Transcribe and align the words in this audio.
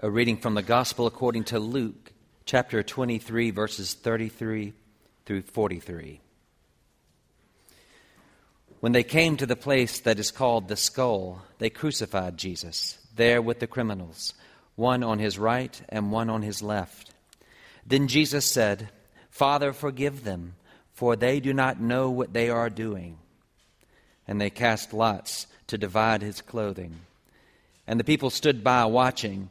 A 0.00 0.08
reading 0.08 0.36
from 0.36 0.54
the 0.54 0.62
Gospel 0.62 1.08
according 1.08 1.42
to 1.44 1.58
Luke, 1.58 2.12
chapter 2.44 2.84
23, 2.84 3.50
verses 3.50 3.94
33 3.94 4.72
through 5.26 5.42
43. 5.42 6.20
When 8.78 8.92
they 8.92 9.02
came 9.02 9.36
to 9.36 9.44
the 9.44 9.56
place 9.56 9.98
that 9.98 10.20
is 10.20 10.30
called 10.30 10.68
the 10.68 10.76
skull, 10.76 11.42
they 11.58 11.68
crucified 11.68 12.36
Jesus, 12.36 12.96
there 13.16 13.42
with 13.42 13.58
the 13.58 13.66
criminals, 13.66 14.34
one 14.76 15.02
on 15.02 15.18
his 15.18 15.36
right 15.36 15.82
and 15.88 16.12
one 16.12 16.30
on 16.30 16.42
his 16.42 16.62
left. 16.62 17.12
Then 17.84 18.06
Jesus 18.06 18.46
said, 18.46 18.90
Father, 19.30 19.72
forgive 19.72 20.22
them, 20.22 20.54
for 20.92 21.16
they 21.16 21.40
do 21.40 21.52
not 21.52 21.80
know 21.80 22.08
what 22.08 22.32
they 22.32 22.50
are 22.50 22.70
doing. 22.70 23.18
And 24.28 24.40
they 24.40 24.50
cast 24.50 24.94
lots 24.94 25.48
to 25.66 25.76
divide 25.76 26.22
his 26.22 26.40
clothing. 26.40 27.00
And 27.84 27.98
the 27.98 28.04
people 28.04 28.30
stood 28.30 28.62
by 28.62 28.84
watching. 28.84 29.50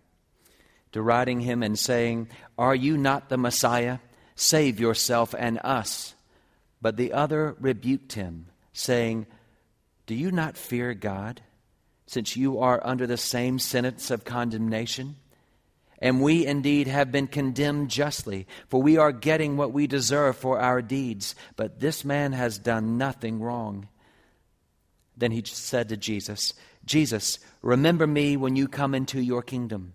deriding 0.91 1.41
him 1.41 1.63
and 1.63 1.77
saying, 1.77 2.29
Are 2.57 2.75
you 2.75 2.97
not 2.97 3.29
the 3.29 3.37
Messiah? 3.37 3.99
Save 4.35 4.79
yourself 4.79 5.35
and 5.37 5.59
us. 5.63 6.15
But 6.81 6.97
the 6.97 7.13
other 7.13 7.55
rebuked 7.59 8.13
him, 8.13 8.47
saying, 8.73 9.27
Do 10.07 10.15
you 10.15 10.31
not 10.31 10.57
fear 10.57 10.93
God, 10.93 11.41
since 12.07 12.35
you 12.35 12.59
are 12.59 12.81
under 12.83 13.05
the 13.05 13.17
same 13.17 13.59
sentence 13.59 14.09
of 14.09 14.25
condemnation? 14.25 15.15
And 15.99 16.19
we 16.19 16.47
indeed 16.47 16.87
have 16.87 17.11
been 17.11 17.27
condemned 17.27 17.91
justly, 17.91 18.47
for 18.69 18.81
we 18.81 18.97
are 18.97 19.11
getting 19.11 19.55
what 19.55 19.71
we 19.71 19.85
deserve 19.85 20.35
for 20.35 20.59
our 20.59 20.81
deeds. 20.81 21.35
But 21.55 21.79
this 21.79 22.03
man 22.03 22.33
has 22.33 22.57
done 22.57 22.97
nothing 22.97 23.39
wrong. 23.39 23.87
Then 25.15 25.29
he 25.31 25.43
said 25.45 25.89
to 25.89 25.97
Jesus, 25.97 26.55
Jesus, 26.83 27.37
remember 27.61 28.07
me 28.07 28.35
when 28.35 28.55
you 28.55 28.67
come 28.67 28.95
into 28.95 29.21
your 29.21 29.43
kingdom. 29.43 29.93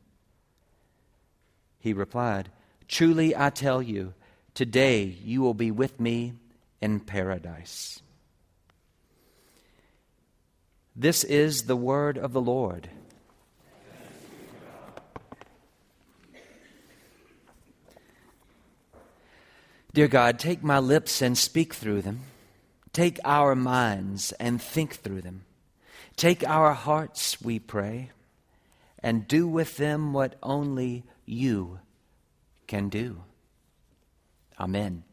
He 1.87 1.92
replied, 1.92 2.48
Truly 2.89 3.37
I 3.37 3.48
tell 3.51 3.81
you, 3.81 4.15
today 4.55 5.05
you 5.05 5.41
will 5.41 5.55
be 5.55 5.70
with 5.70 6.01
me 6.01 6.33
in 6.81 6.98
paradise. 6.98 8.03
This 10.97 11.23
is 11.23 11.62
the 11.62 11.77
word 11.77 12.19
of 12.19 12.33
the 12.33 12.41
Lord. 12.41 12.89
Dear 19.95 20.09
God, 20.09 20.41
take 20.41 20.64
my 20.64 20.81
lips 20.81 21.23
and 21.23 21.39
speak 21.39 21.73
through 21.73 22.03
them. 22.03 22.23
Take 22.92 23.20
our 23.25 23.55
minds 23.55 24.33
and 24.41 24.61
think 24.61 24.97
through 24.97 25.23
them. 25.23 25.45
Take 26.17 26.42
our 26.48 26.73
hearts, 26.73 27.41
we 27.41 27.61
pray, 27.61 28.11
and 28.98 29.29
do 29.29 29.47
with 29.47 29.77
them 29.77 30.12
what 30.12 30.34
only 30.42 31.05
you 31.27 31.79
can 32.67 32.89
do. 32.89 33.23
Amen. 34.59 35.05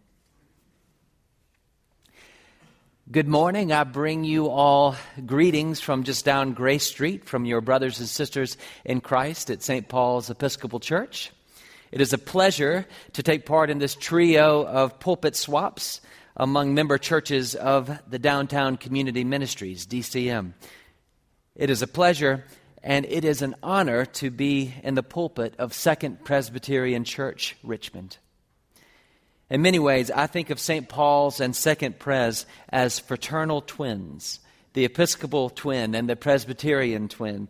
Good 3.11 3.27
morning. 3.27 3.73
I 3.73 3.83
bring 3.83 4.23
you 4.23 4.47
all 4.47 4.95
greetings 5.25 5.81
from 5.81 6.03
just 6.03 6.23
down 6.23 6.53
Grace 6.53 6.85
Street 6.85 7.25
from 7.25 7.43
your 7.43 7.59
brothers 7.59 7.99
and 7.99 8.07
sisters 8.07 8.55
in 8.85 9.01
Christ 9.01 9.49
at 9.49 9.61
St. 9.61 9.89
Paul's 9.89 10.29
Episcopal 10.29 10.79
Church. 10.79 11.31
It 11.91 11.99
is 11.99 12.13
a 12.13 12.17
pleasure 12.17 12.87
to 13.11 13.21
take 13.21 13.45
part 13.45 13.69
in 13.69 13.79
this 13.79 13.93
trio 13.93 14.65
of 14.65 14.99
pulpit 14.99 15.35
swaps 15.35 15.99
among 16.37 16.73
member 16.73 16.97
churches 16.97 17.55
of 17.55 17.91
the 18.09 18.19
Downtown 18.19 18.77
Community 18.77 19.25
Ministries, 19.25 19.85
DCM. 19.85 20.53
It 21.55 21.69
is 21.69 21.81
a 21.81 21.87
pleasure 21.87 22.45
and 22.83 23.05
it 23.05 23.23
is 23.23 23.41
an 23.41 23.55
honor 23.63 24.05
to 24.05 24.29
be 24.29 24.73
in 24.83 24.95
the 24.95 25.03
pulpit 25.03 25.55
of 25.57 25.73
Second 25.73 26.25
Presbyterian 26.25 27.05
Church, 27.05 27.55
Richmond. 27.63 28.17
In 29.49 29.61
many 29.61 29.79
ways, 29.79 30.11
I 30.11 30.27
think 30.27 30.49
of 30.49 30.59
St. 30.59 30.89
Paul's 30.89 31.39
and 31.39 31.55
Second 31.55 31.97
Pres 31.97 32.45
as 32.69 32.99
fraternal 32.99 33.61
twins, 33.61 34.39
the 34.73 34.83
Episcopal 34.83 35.49
twin 35.49 35.95
and 35.95 36.09
the 36.09 36.15
Presbyterian 36.17 37.07
twin. 37.07 37.47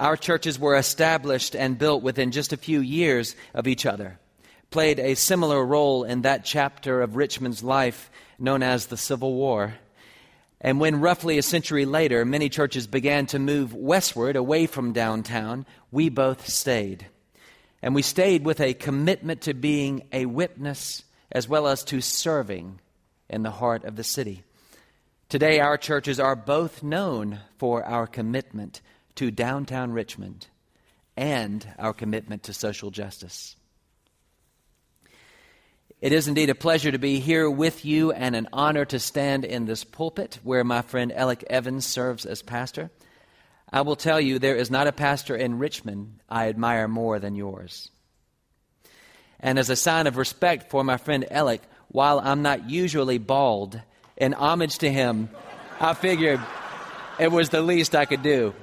Our 0.00 0.16
churches 0.16 0.58
were 0.58 0.76
established 0.76 1.54
and 1.54 1.78
built 1.78 2.02
within 2.02 2.32
just 2.32 2.52
a 2.52 2.56
few 2.56 2.80
years 2.80 3.36
of 3.54 3.68
each 3.68 3.86
other, 3.86 4.18
played 4.70 4.98
a 4.98 5.14
similar 5.14 5.64
role 5.64 6.02
in 6.02 6.22
that 6.22 6.44
chapter 6.44 7.00
of 7.02 7.16
Richmond's 7.16 7.62
life 7.62 8.10
known 8.38 8.62
as 8.62 8.86
the 8.86 8.96
Civil 8.96 9.34
War. 9.34 9.74
And 10.60 10.80
when 10.80 11.00
roughly 11.00 11.38
a 11.38 11.42
century 11.42 11.84
later 11.84 12.24
many 12.24 12.48
churches 12.48 12.86
began 12.86 13.26
to 13.26 13.38
move 13.38 13.74
westward 13.74 14.36
away 14.36 14.66
from 14.66 14.92
downtown, 14.92 15.66
we 15.90 16.08
both 16.08 16.48
stayed. 16.48 17.06
And 17.80 17.94
we 17.94 18.02
stayed 18.02 18.44
with 18.44 18.60
a 18.60 18.74
commitment 18.74 19.42
to 19.42 19.54
being 19.54 20.08
a 20.12 20.26
witness 20.26 21.04
as 21.30 21.48
well 21.48 21.68
as 21.68 21.84
to 21.84 22.00
serving 22.00 22.80
in 23.28 23.42
the 23.42 23.50
heart 23.50 23.84
of 23.84 23.96
the 23.96 24.04
city. 24.04 24.42
Today, 25.28 25.60
our 25.60 25.76
churches 25.76 26.18
are 26.18 26.34
both 26.34 26.82
known 26.82 27.40
for 27.58 27.84
our 27.84 28.06
commitment 28.06 28.80
to 29.16 29.30
downtown 29.30 29.92
Richmond 29.92 30.46
and 31.16 31.66
our 31.78 31.92
commitment 31.92 32.44
to 32.44 32.52
social 32.52 32.90
justice. 32.90 33.54
It 36.00 36.12
is 36.12 36.28
indeed 36.28 36.48
a 36.48 36.54
pleasure 36.54 36.92
to 36.92 36.98
be 36.98 37.18
here 37.18 37.50
with 37.50 37.84
you 37.84 38.12
and 38.12 38.36
an 38.36 38.48
honor 38.52 38.84
to 38.84 39.00
stand 39.00 39.44
in 39.44 39.64
this 39.64 39.82
pulpit 39.82 40.38
where 40.44 40.62
my 40.62 40.80
friend 40.80 41.12
Alec 41.12 41.44
Evans 41.50 41.86
serves 41.86 42.24
as 42.24 42.40
pastor. 42.40 42.90
I 43.72 43.80
will 43.80 43.96
tell 43.96 44.20
you, 44.20 44.38
there 44.38 44.54
is 44.54 44.70
not 44.70 44.86
a 44.86 44.92
pastor 44.92 45.34
in 45.34 45.58
Richmond 45.58 46.20
I 46.28 46.48
admire 46.48 46.86
more 46.86 47.18
than 47.18 47.34
yours. 47.34 47.90
And 49.40 49.58
as 49.58 49.70
a 49.70 49.76
sign 49.76 50.06
of 50.06 50.16
respect 50.16 50.70
for 50.70 50.84
my 50.84 50.98
friend 50.98 51.26
Alec, 51.32 51.62
while 51.88 52.20
I'm 52.20 52.42
not 52.42 52.70
usually 52.70 53.18
bald, 53.18 53.80
in 54.16 54.34
homage 54.34 54.78
to 54.78 54.90
him, 54.90 55.28
I 55.80 55.94
figured 55.94 56.40
it 57.18 57.32
was 57.32 57.48
the 57.48 57.60
least 57.62 57.96
I 57.96 58.04
could 58.04 58.22
do. 58.22 58.54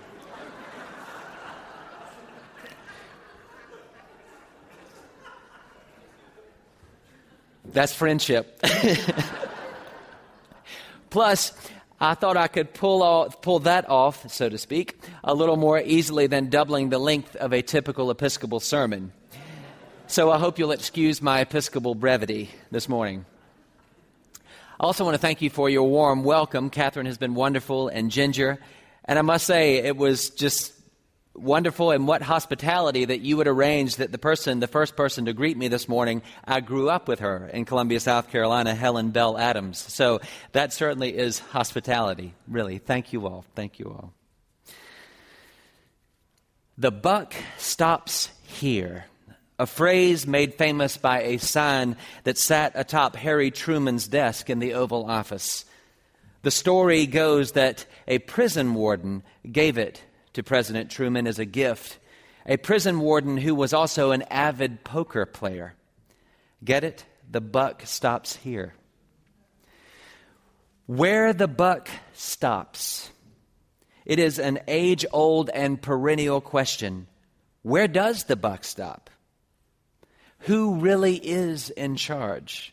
That's 7.76 7.94
friendship. 7.94 8.58
Plus, 11.10 11.52
I 12.00 12.14
thought 12.14 12.38
I 12.38 12.48
could 12.48 12.74
pull, 12.74 13.04
off, 13.04 13.42
pull 13.42 13.60
that 13.60 13.90
off, 13.90 14.32
so 14.32 14.48
to 14.48 14.58
speak, 14.58 14.98
a 15.26 15.34
little 15.34 15.58
more 15.58 15.82
easily 15.82 16.28
than 16.28 16.50
doubling 16.50 16.88
the 16.88 17.00
length 17.00 17.36
of 17.36 17.52
a 17.52 17.62
typical 17.62 18.12
Episcopal 18.12 18.62
sermon. 18.62 19.12
So 20.08 20.32
I 20.32 20.38
hope 20.38 20.58
you'll 20.58 20.72
excuse 20.72 21.22
my 21.22 21.42
Episcopal 21.42 21.96
brevity 21.96 22.50
this 22.72 22.88
morning. 22.88 23.26
I 24.80 24.86
also 24.86 25.04
want 25.04 25.16
to 25.16 25.22
thank 25.22 25.42
you 25.42 25.50
for 25.50 25.70
your 25.70 25.90
warm 25.90 26.24
welcome. 26.24 26.70
Catherine 26.70 27.08
has 27.08 27.18
been 27.18 27.36
wonderful 27.36 27.90
and 27.90 28.10
Ginger. 28.10 28.58
And 29.04 29.20
I 29.20 29.22
must 29.22 29.46
say, 29.46 29.80
it 29.80 29.98
was 29.98 30.30
just 30.30 30.75
wonderful 31.36 31.92
and 31.92 32.08
what 32.08 32.22
hospitality 32.22 33.06
that 33.06 33.22
you 33.22 33.38
would 33.38 33.48
arrange 33.48 33.98
that 33.98 34.12
the 34.12 34.18
person, 34.18 34.60
the 34.60 34.68
first 34.68 34.96
person 34.96 35.26
to 35.26 35.34
greet 35.34 35.58
me 35.58 35.68
this 35.68 35.88
morning, 35.88 36.22
I 36.46 36.62
grew 36.62 36.90
up 36.90 37.08
with 37.08 37.20
her 37.20 37.48
in 37.54 37.66
Columbia, 37.66 38.00
South 38.00 38.30
Carolina, 38.30 38.74
Helen 38.74 39.12
Bell 39.12 39.38
Adams. 39.38 39.78
So 39.78 40.22
that 40.54 40.74
certainly 40.74 41.16
is 41.16 41.40
hospitality, 41.40 42.34
really. 42.48 42.78
Thank 42.78 43.14
you 43.14 43.28
all. 43.28 43.46
Thank 43.56 43.80
you 43.80 43.88
all. 43.88 44.14
The 46.78 46.92
buck 46.92 47.34
stops 47.58 48.30
here. 48.44 49.06
A 49.58 49.66
phrase 49.66 50.28
made 50.28 50.56
famous 50.56 50.98
by 50.98 51.22
a 51.22 51.38
sign 51.38 51.96
that 52.26 52.38
sat 52.38 52.74
atop 52.76 53.16
Harry 53.16 53.52
Truman's 53.52 54.08
desk 54.08 54.50
in 54.50 54.60
the 54.60 54.74
Oval 54.74 55.10
Office. 55.10 55.64
The 56.42 56.52
story 56.52 57.06
goes 57.06 57.54
that 57.54 57.86
a 58.08 58.20
prison 58.20 58.74
warden 58.74 59.24
gave 59.50 59.78
it 59.78 60.04
to 60.36 60.44
President 60.44 60.90
Truman 60.90 61.28
as 61.28 61.40
a 61.40 61.46
gift, 61.46 62.00
a 62.46 62.58
prison 62.58 63.00
warden 63.00 63.38
who 63.38 63.56
was 63.56 63.74
also 63.74 64.12
an 64.12 64.22
avid 64.24 64.84
poker 64.84 65.26
player. 65.26 65.74
Get 66.64 66.84
it? 66.84 67.06
The 67.30 67.42
buck 67.42 67.82
stops 67.86 68.36
here. 68.38 68.74
Where 70.86 71.34
the 71.34 71.48
buck 71.48 71.90
stops. 72.14 73.10
It 74.06 74.20
is 74.20 74.38
an 74.38 74.60
age 74.68 75.06
old 75.12 75.50
and 75.50 75.82
perennial 75.82 76.40
question. 76.40 77.08
Where 77.64 77.88
does 77.88 78.26
the 78.26 78.36
buck 78.36 78.64
stop? 78.64 79.10
who 80.46 80.76
really 80.76 81.16
is 81.16 81.72
in 81.72 81.96
charge? 81.96 82.72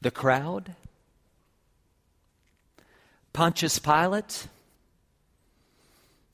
The 0.00 0.10
crowd? 0.10 0.74
Pontius 3.32 3.78
Pilate? 3.78 4.46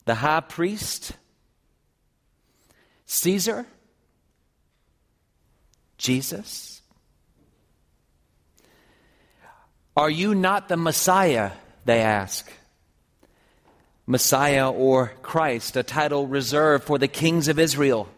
The 0.05 0.15
high 0.15 0.41
priest? 0.41 1.13
Caesar? 3.05 3.65
Jesus? 5.97 6.81
Are 9.95 10.09
you 10.09 10.33
not 10.33 10.69
the 10.69 10.77
Messiah? 10.77 11.51
They 11.85 12.01
ask. 12.01 12.51
Messiah 14.07 14.71
or 14.71 15.13
Christ, 15.21 15.75
a 15.77 15.83
title 15.83 16.25
reserved 16.25 16.85
for 16.85 16.97
the 16.97 17.07
kings 17.07 17.47
of 17.47 17.59
Israel. 17.59 18.09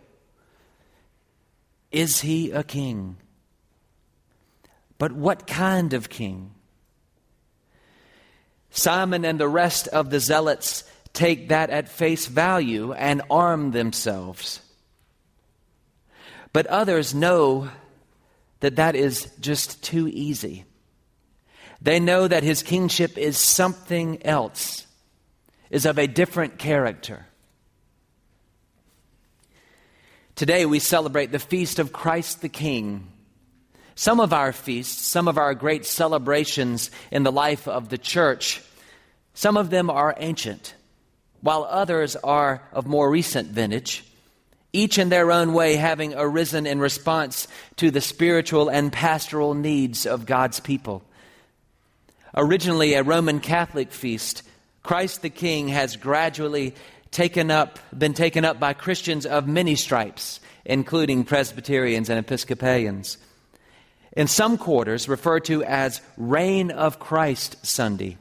Is 1.92 2.22
he 2.22 2.51
a 2.51 2.63
king? 2.63 3.18
But 4.98 5.12
what 5.12 5.48
kind 5.48 5.94
of 5.94 6.07
king? 6.07 6.54
Simon 8.71 9.25
and 9.25 9.39
the 9.39 9.47
rest 9.47 9.88
of 9.89 10.09
the 10.09 10.19
zealots 10.19 10.83
take 11.13 11.50
that 11.50 11.69
at 11.69 11.89
face 11.89 12.25
value 12.25 12.94
and 12.94 13.21
arm 13.29 13.71
themselves. 13.71 14.62
But 16.53 16.68
others 16.68 17.13
know 17.13 17.69
that 18.62 18.77
that 18.77 18.95
is 18.95 19.29
just 19.39 19.83
too 19.83 20.07
easy. 20.07 20.65
They 21.81 22.00
know 22.00 22.27
that 22.27 22.44
his 22.44 22.63
kingship 22.63 23.18
is 23.18 23.38
something 23.38 24.25
else, 24.25 24.85
is 25.69 25.85
of 25.85 25.97
a 25.97 26.07
different 26.07 26.57
character. 26.57 27.25
Today 30.35 30.65
we 30.65 30.79
celebrate 30.79 31.31
the 31.31 31.39
feast 31.39 31.79
of 31.79 31.91
Christ 31.91 32.41
the 32.41 32.50
King. 32.50 33.10
Some 34.01 34.19
of 34.19 34.33
our 34.33 34.51
feasts, 34.51 35.06
some 35.06 35.27
of 35.27 35.38
our 35.38 35.53
great 35.53 35.86
celebrations 35.86 36.89
in 37.12 37.21
the 37.21 37.31
life 37.31 37.68
of 37.68 37.89
the 37.89 38.00
church, 38.00 38.59
some 39.36 39.57
of 39.57 39.69
them 39.69 39.92
are 39.92 40.15
ancient, 40.18 40.74
while 41.42 41.68
others 41.69 42.15
are 42.15 42.63
of 42.74 42.88
more 42.88 43.12
recent 43.12 43.50
vintage 43.50 44.03
each 44.74 44.98
in 44.98 45.09
their 45.09 45.31
own 45.31 45.53
way 45.53 45.75
having 45.75 46.15
arisen 46.15 46.65
in 46.65 46.80
response 46.80 47.48
to 47.75 47.92
the 47.92 48.01
spiritual 48.01 48.69
and 48.69 48.92
pastoral 48.92 49.53
needs 49.53 50.07
of 50.07 50.25
God's 50.25 50.59
people. 50.59 51.04
Originally 52.33 52.95
a 52.95 53.04
Roman 53.04 53.39
Catholic 53.39 53.92
feast, 53.92 54.42
Christ 54.81 55.21
the 55.21 55.30
King 55.30 55.68
has 55.68 55.95
gradually 55.95 56.74
taken 57.12 57.51
up, 57.51 57.77
been 57.95 58.15
taken 58.15 58.45
up 58.45 58.59
by 58.59 58.74
Christians 58.74 59.27
of 59.27 59.47
many 59.47 59.75
stripes, 59.75 60.39
including 60.65 61.24
Presbyterians 61.24 62.09
and 62.09 62.18
Episcopalians. 62.18 63.19
In 64.13 64.27
some 64.27 64.57
quarters, 64.57 65.07
referred 65.07 65.45
to 65.45 65.63
as 65.63 66.01
Reign 66.17 66.71
of 66.71 66.99
Christ 66.99 67.65
Sunday. 67.65 68.17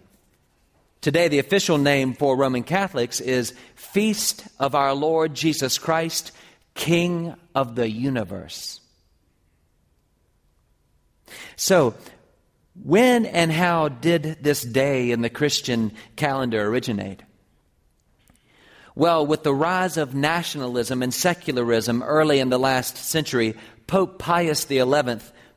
Today, 1.00 1.28
the 1.28 1.38
official 1.38 1.78
name 1.78 2.14
for 2.14 2.36
Roman 2.36 2.62
Catholics 2.62 3.20
is 3.20 3.54
Feast 3.74 4.46
of 4.58 4.74
Our 4.74 4.94
Lord 4.94 5.34
Jesus 5.34 5.78
Christ, 5.78 6.30
King 6.74 7.34
of 7.54 7.74
the 7.74 7.90
universe. 7.90 8.80
So, 11.56 11.94
when 12.82 13.26
and 13.26 13.50
how 13.50 13.88
did 13.88 14.38
this 14.42 14.62
day 14.62 15.10
in 15.10 15.22
the 15.22 15.30
Christian 15.30 15.92
calendar 16.16 16.66
originate? 16.66 17.22
Well, 18.94 19.26
with 19.26 19.42
the 19.42 19.54
rise 19.54 19.96
of 19.96 20.14
nationalism 20.14 21.02
and 21.02 21.12
secularism 21.12 22.02
early 22.02 22.38
in 22.38 22.50
the 22.50 22.58
last 22.58 22.96
century, 22.96 23.56
Pope 23.86 24.18
Pius 24.18 24.66
XI, 24.66 24.82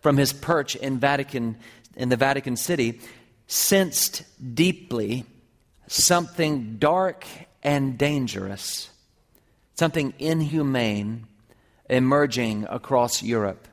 from 0.04 0.18
his 0.18 0.32
perch 0.32 0.76
in 0.76 1.00
Vatican 1.00 1.58
in 1.96 2.10
the 2.10 2.18
Vatican 2.18 2.56
City, 2.56 3.00
sensed 3.48 4.24
deeply 4.56 5.26
something 5.88 6.78
dark 6.78 7.26
and 7.64 7.98
dangerous 7.98 8.90
something 9.76 10.14
inhumane 10.20 11.28
emerging 11.90 12.66
across 12.70 13.24
Europe. 13.24 13.68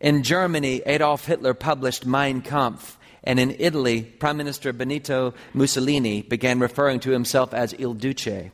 In 0.00 0.22
Germany, 0.22 0.82
Adolf 0.86 1.26
Hitler 1.26 1.54
published 1.54 2.06
Mein 2.06 2.42
Kampf, 2.42 2.98
and 3.22 3.40
in 3.40 3.56
Italy, 3.58 4.02
Prime 4.02 4.36
Minister 4.36 4.72
Benito 4.72 5.34
Mussolini 5.54 6.22
began 6.22 6.60
referring 6.60 7.00
to 7.00 7.10
himself 7.10 7.54
as 7.54 7.74
Il 7.78 7.94
Duce. 7.94 8.50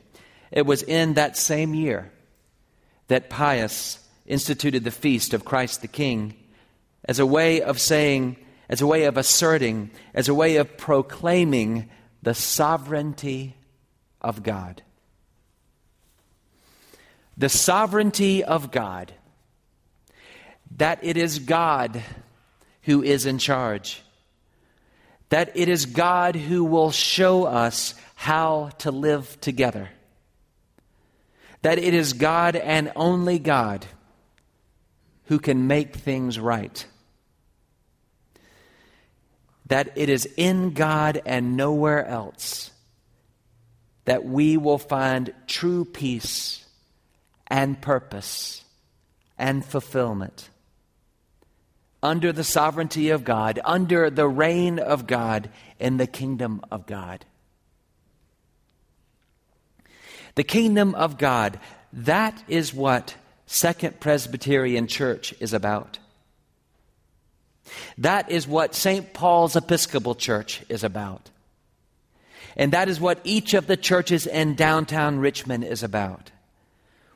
It 0.51 0.65
was 0.65 0.83
in 0.83 1.15
that 1.15 1.37
same 1.37 1.73
year 1.73 2.11
that 3.07 3.29
Pius 3.29 3.99
instituted 4.25 4.83
the 4.83 4.91
feast 4.91 5.33
of 5.33 5.45
Christ 5.45 5.81
the 5.81 5.87
King 5.87 6.33
as 7.05 7.19
a 7.19 7.25
way 7.25 7.61
of 7.61 7.79
saying, 7.79 8.37
as 8.69 8.81
a 8.81 8.87
way 8.87 9.03
of 9.03 9.17
asserting, 9.17 9.91
as 10.13 10.29
a 10.29 10.33
way 10.33 10.57
of 10.57 10.77
proclaiming 10.77 11.89
the 12.21 12.33
sovereignty 12.33 13.55
of 14.21 14.43
God. 14.43 14.83
The 17.37 17.49
sovereignty 17.49 18.43
of 18.43 18.71
God, 18.71 19.13
that 20.77 20.99
it 21.01 21.17
is 21.17 21.39
God 21.39 22.03
who 22.83 23.01
is 23.01 23.25
in 23.25 23.39
charge, 23.39 24.03
that 25.29 25.51
it 25.55 25.69
is 25.69 25.85
God 25.85 26.35
who 26.35 26.63
will 26.63 26.91
show 26.91 27.45
us 27.45 27.95
how 28.15 28.69
to 28.79 28.91
live 28.91 29.39
together, 29.41 29.89
that 31.63 31.79
it 31.79 31.93
is 31.93 32.13
God 32.13 32.55
and 32.55 32.91
only 32.95 33.39
God 33.39 33.87
who 35.31 35.39
can 35.39 35.65
make 35.65 35.95
things 35.95 36.37
right. 36.37 36.85
That 39.67 39.93
it 39.95 40.09
is 40.09 40.27
in 40.35 40.73
God 40.73 41.21
and 41.25 41.55
nowhere 41.55 42.05
else 42.05 42.71
that 44.03 44.25
we 44.25 44.57
will 44.57 44.77
find 44.77 45.33
true 45.47 45.85
peace 45.85 46.65
and 47.47 47.81
purpose 47.81 48.65
and 49.37 49.63
fulfillment. 49.63 50.49
Under 52.03 52.33
the 52.33 52.43
sovereignty 52.43 53.09
of 53.09 53.23
God, 53.23 53.57
under 53.63 54.09
the 54.09 54.27
reign 54.27 54.79
of 54.79 55.07
God 55.07 55.49
in 55.79 55.95
the 55.95 56.07
kingdom 56.07 56.59
of 56.69 56.85
God. 56.85 57.23
The 60.35 60.43
kingdom 60.43 60.93
of 60.93 61.17
God, 61.17 61.57
that 61.93 62.43
is 62.49 62.73
what 62.73 63.15
Second 63.53 63.99
Presbyterian 63.99 64.87
Church 64.87 65.35
is 65.41 65.51
about. 65.51 65.99
That 67.97 68.31
is 68.31 68.47
what 68.47 68.73
St. 68.73 69.13
Paul's 69.13 69.57
Episcopal 69.57 70.15
Church 70.15 70.63
is 70.69 70.85
about. 70.85 71.29
And 72.55 72.71
that 72.71 72.87
is 72.87 73.01
what 73.01 73.19
each 73.25 73.53
of 73.53 73.67
the 73.67 73.75
churches 73.75 74.25
in 74.25 74.55
downtown 74.55 75.19
Richmond 75.19 75.65
is 75.65 75.83
about. 75.83 76.31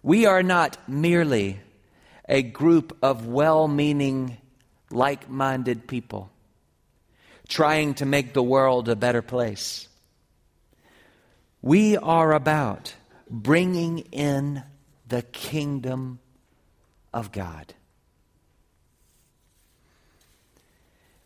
We 0.04 0.25
are 0.25 0.44
not 0.44 0.77
merely 0.89 1.62
a 2.27 2.42
group 2.42 2.98
of 3.01 3.27
well 3.27 3.70
meaning, 3.70 4.36
like 4.92 5.30
minded 5.30 5.88
people 5.88 6.30
trying 7.48 7.94
to 7.94 8.06
make 8.06 8.34
the 8.34 8.44
world 8.44 8.89
a 8.89 8.96
better 8.98 9.22
place. 9.22 9.88
We 11.62 11.96
are 11.96 12.34
about 12.34 12.94
bringing 13.30 14.00
in 14.00 14.63
the 15.08 15.22
kingdom 15.22 16.20
of 17.15 17.31
God. 17.31 17.74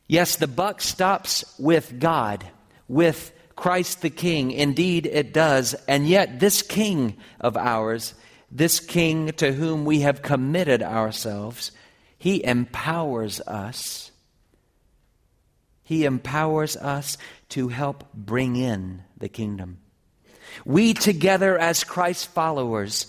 Yes, 0.08 0.38
the 0.38 0.48
buck 0.48 0.80
stops 0.80 1.44
with 1.60 2.00
God, 2.00 2.48
with 2.88 3.34
Christ 3.58 4.02
the 4.02 4.10
King. 4.10 4.52
Indeed, 4.52 5.06
it 5.06 5.34
does. 5.34 5.74
And 5.90 6.08
yet, 6.08 6.40
this 6.40 6.62
King 6.62 7.18
of 7.42 7.58
ours 7.58 8.14
this 8.52 8.80
King 8.80 9.28
to 9.34 9.52
whom 9.52 9.86
we 9.86 10.02
have 10.02 10.22
committed 10.22 10.82
ourselves, 10.82 11.72
he 12.18 12.44
empowers 12.44 13.40
us. 13.42 14.12
He 15.84 16.06
empowers 16.06 16.76
us 16.78 17.18
to 17.50 17.68
help 17.70 18.12
bring 18.14 18.56
in 18.56 19.04
the 19.18 19.30
kingdom. 19.30 19.80
We 20.66 20.94
together 20.94 21.58
as 21.58 21.84
Christ 21.84 22.28
followers, 22.28 23.08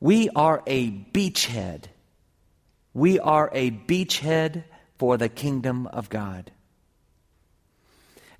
we 0.00 0.28
are 0.30 0.62
a 0.66 0.90
beachhead. 0.90 1.84
We 2.94 3.18
are 3.18 3.50
a 3.52 3.70
beachhead 3.70 4.64
for 4.98 5.16
the 5.16 5.28
kingdom 5.28 5.86
of 5.86 6.08
God. 6.08 6.50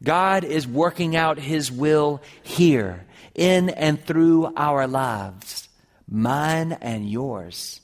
God 0.02 0.44
is 0.44 0.66
working 0.66 1.16
out 1.16 1.38
His 1.38 1.70
will 1.70 2.22
here, 2.42 3.06
in 3.34 3.70
and 3.70 4.04
through 4.04 4.52
our 4.56 4.86
lives 4.86 5.68
mine 6.08 6.72
and 6.72 7.08
yours. 7.08 7.80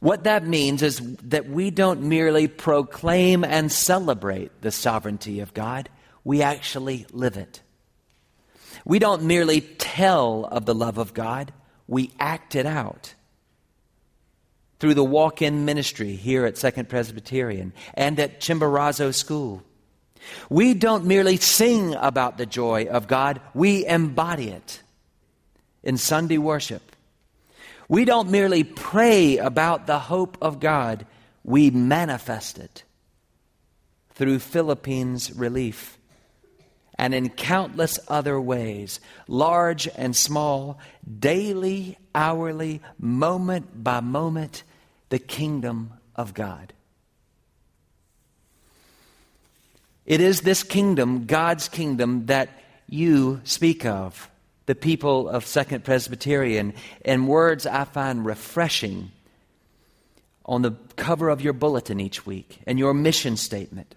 What 0.00 0.24
that 0.24 0.46
means 0.46 0.82
is 0.82 1.00
that 1.22 1.48
we 1.48 1.70
don't 1.70 2.02
merely 2.02 2.46
proclaim 2.46 3.42
and 3.42 3.72
celebrate 3.72 4.60
the 4.60 4.70
sovereignty 4.70 5.40
of 5.40 5.54
God, 5.54 5.88
we 6.24 6.42
actually 6.42 7.06
live 7.10 7.38
it. 7.38 7.62
We 8.84 8.98
don't 8.98 9.22
merely 9.22 9.62
tell 9.62 10.44
of 10.44 10.66
the 10.66 10.74
love 10.74 10.98
of 10.98 11.14
God, 11.14 11.54
we 11.86 12.12
act 12.20 12.54
it 12.54 12.66
out. 12.66 13.13
Through 14.84 14.92
the 14.92 15.02
walk 15.02 15.40
in 15.40 15.64
ministry 15.64 16.14
here 16.14 16.44
at 16.44 16.58
Second 16.58 16.90
Presbyterian 16.90 17.72
and 17.94 18.20
at 18.20 18.38
Chimborazo 18.38 19.14
School. 19.14 19.62
We 20.50 20.74
don't 20.74 21.06
merely 21.06 21.38
sing 21.38 21.94
about 21.94 22.36
the 22.36 22.44
joy 22.44 22.84
of 22.84 23.08
God, 23.08 23.40
we 23.54 23.86
embody 23.86 24.50
it 24.50 24.82
in 25.82 25.96
Sunday 25.96 26.36
worship. 26.36 26.82
We 27.88 28.04
don't 28.04 28.30
merely 28.30 28.62
pray 28.62 29.38
about 29.38 29.86
the 29.86 29.98
hope 29.98 30.36
of 30.42 30.60
God, 30.60 31.06
we 31.44 31.70
manifest 31.70 32.58
it 32.58 32.84
through 34.10 34.40
Philippines 34.40 35.32
relief 35.34 35.96
and 36.98 37.14
in 37.14 37.30
countless 37.30 37.98
other 38.06 38.38
ways, 38.38 39.00
large 39.28 39.88
and 39.96 40.14
small, 40.14 40.78
daily, 41.18 41.96
hourly, 42.14 42.82
moment 42.98 43.82
by 43.82 44.00
moment, 44.00 44.62
the 45.14 45.18
kingdom 45.20 45.92
of 46.16 46.34
God. 46.34 46.72
It 50.04 50.20
is 50.20 50.40
this 50.40 50.64
kingdom, 50.64 51.26
God's 51.26 51.68
kingdom, 51.68 52.26
that 52.26 52.48
you 52.88 53.40
speak 53.44 53.86
of, 53.86 54.28
the 54.66 54.74
people 54.74 55.28
of 55.28 55.46
Second 55.46 55.84
Presbyterian, 55.84 56.74
in 57.04 57.28
words 57.28 57.64
I 57.64 57.84
find 57.84 58.26
refreshing 58.26 59.12
on 60.44 60.62
the 60.62 60.72
cover 60.96 61.28
of 61.28 61.40
your 61.40 61.52
bulletin 61.52 62.00
each 62.00 62.26
week 62.26 62.58
and 62.66 62.76
your 62.76 62.92
mission 62.92 63.36
statement. 63.36 63.94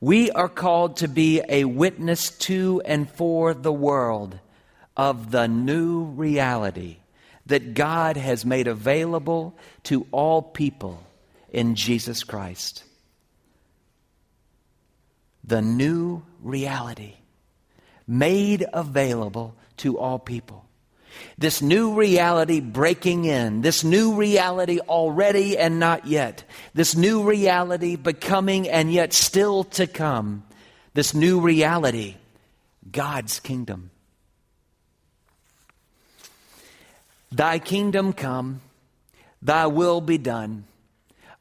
We 0.00 0.30
are 0.30 0.48
called 0.48 0.96
to 0.96 1.08
be 1.08 1.42
a 1.46 1.64
witness 1.66 2.30
to 2.48 2.80
and 2.86 3.06
for 3.06 3.52
the 3.52 3.70
world 3.70 4.38
of 4.96 5.30
the 5.30 5.46
new 5.46 6.04
reality 6.04 7.00
that 7.46 7.74
God 7.74 8.16
has 8.16 8.44
made 8.44 8.68
available 8.68 9.56
to 9.84 10.06
all 10.12 10.42
people 10.42 11.02
in 11.50 11.74
Jesus 11.74 12.22
Christ. 12.24 12.84
The 15.44 15.62
new 15.62 16.22
reality 16.40 17.14
made 18.06 18.66
available 18.72 19.56
to 19.78 19.98
all 19.98 20.18
people. 20.18 20.64
This 21.38 21.60
new 21.60 21.94
reality 21.94 22.60
breaking 22.60 23.24
in, 23.24 23.62
this 23.62 23.82
new 23.82 24.14
reality 24.14 24.78
already 24.78 25.58
and 25.58 25.78
not 25.80 26.06
yet, 26.06 26.44
this 26.74 26.94
new 26.94 27.28
reality 27.28 27.96
becoming 27.96 28.68
and 28.68 28.92
yet 28.92 29.12
still 29.12 29.64
to 29.64 29.86
come, 29.86 30.44
this 30.94 31.14
new 31.14 31.40
reality, 31.40 32.16
God's 32.90 33.40
kingdom. 33.40 33.90
Thy 37.32 37.58
kingdom 37.58 38.12
come, 38.12 38.60
thy 39.40 39.66
will 39.66 40.00
be 40.00 40.18
done 40.18 40.64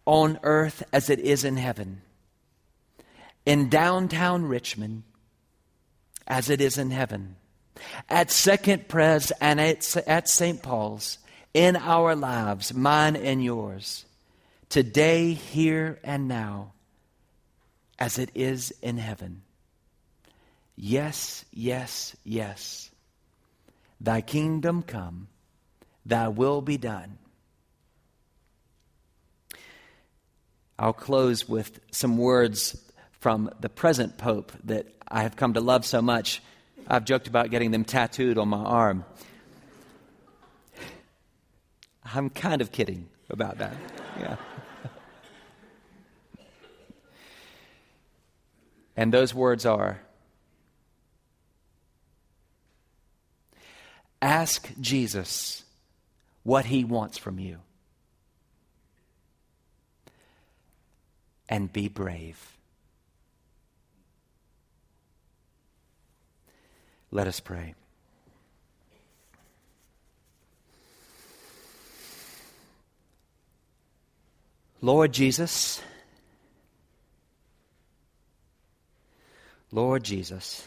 on 0.05 0.39
earth 0.43 0.84
as 0.93 1.10
it 1.10 1.19
is 1.19 1.43
in 1.43 1.58
heaven. 1.58 2.01
In 3.46 3.69
downtown 3.69 4.46
Richmond 4.46 5.03
as 6.27 6.50
it 6.50 6.62
is 6.62 6.77
in 6.77 6.91
heaven 6.91 7.36
at 8.10 8.31
Second 8.31 8.88
Pres 8.88 9.31
and 9.41 9.60
at, 9.60 10.29
St. 10.29 10.62
Paul's 10.62 11.17
in 11.53 11.75
our 11.75 12.15
lives, 12.15 12.74
mine 12.74 13.15
and 13.15 13.43
yours, 13.43 14.05
today, 14.69 15.34
here, 15.34 16.00
and 16.03 16.27
now, 16.27 16.74
as 17.98 18.19
it 18.19 18.29
is 18.36 18.72
in 18.81 18.98
heaven. 18.98 19.41
Yes, 20.75 21.43
yes, 21.51 22.15
yes. 22.24 22.89
Thy 24.00 24.22
kingdom 24.22 24.84
come, 24.84 25.27
thy 26.06 26.27
will 26.27 26.62
be 26.62 26.77
done. 26.77 27.18
I'll 30.77 30.94
close 30.94 31.48
with 31.48 31.79
some 31.91 32.18
words 32.18 32.82
from 33.20 33.50
the 33.60 33.68
present 33.70 34.18
Pope 34.18 34.51
that 34.63 34.88
I 35.08 35.24
have 35.24 35.36
come 35.36 35.56
to 35.56 35.62
love 35.62 35.86
so 35.86 36.01
much. 36.01 36.41
I've 36.88 37.03
joked 37.06 37.27
about 37.27 37.51
getting 37.51 37.72
them 37.72 37.84
tattooed 37.84 38.38
on 38.38 38.48
my 38.48 38.63
arm. 38.63 39.03
I'm 42.13 42.29
kind 42.29 42.62
of 42.62 42.72
kidding 42.72 43.10
about 43.29 43.58
that. 43.58 43.75
Yeah. 44.20 44.38
and 48.98 49.13
those 49.13 49.34
words 49.34 49.65
are 49.65 50.01
Ask 54.22 54.70
Jesus 54.82 55.63
what 56.43 56.65
he 56.65 56.84
wants 56.84 57.17
from 57.17 57.39
you. 57.39 57.60
And 61.48 61.72
be 61.72 61.88
brave. 61.88 62.58
Let 67.12 67.27
us 67.27 67.39
pray. 67.39 67.74
Lord 74.81 75.12
Jesus, 75.12 75.81
Lord 79.72 80.03
Jesus, 80.03 80.65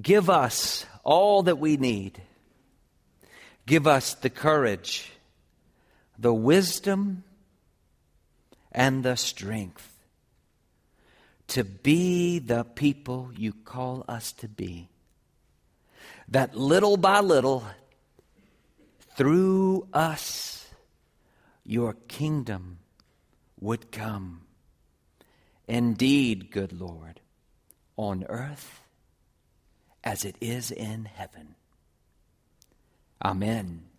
give 0.00 0.28
us 0.28 0.86
all 1.04 1.44
that 1.44 1.58
we 1.58 1.76
need. 1.76 2.20
Give 3.70 3.86
us 3.86 4.14
the 4.14 4.30
courage, 4.30 5.12
the 6.18 6.34
wisdom, 6.34 7.22
and 8.72 9.04
the 9.04 9.14
strength 9.14 9.88
to 11.46 11.62
be 11.62 12.40
the 12.40 12.64
people 12.64 13.30
you 13.36 13.52
call 13.52 14.04
us 14.08 14.32
to 14.32 14.48
be 14.48 14.88
that 16.26 16.56
little 16.56 16.96
by 16.96 17.20
little, 17.20 17.64
through 19.16 19.86
us, 19.92 20.66
your 21.64 21.92
kingdom 22.08 22.80
would 23.60 23.92
come. 23.92 24.42
Indeed, 25.68 26.50
good 26.50 26.72
Lord, 26.72 27.20
on 27.96 28.24
earth 28.28 28.80
as 30.02 30.24
it 30.24 30.34
is 30.40 30.72
in 30.72 31.04
heaven. 31.04 31.54
Amen. 33.22 33.89